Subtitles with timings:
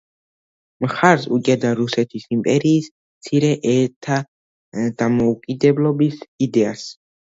[0.85, 4.19] მხარს უჭერდა რუსეთის იმპერიის მცირე ერთა
[5.03, 6.89] დამოუკიდებლობის იდეას.